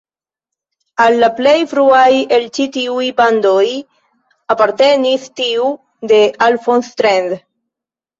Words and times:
Al 1.03 1.17
la 1.23 1.27
plej 1.39 1.51
fruaj 1.73 2.13
el 2.37 2.47
ĉi 2.57 2.65
tiuj 2.77 3.09
bandoj 3.19 3.65
apartenis 4.55 5.27
tiu 5.41 5.69
de 6.13 6.19
Alphonse 6.47 6.97
Trent. 7.03 7.37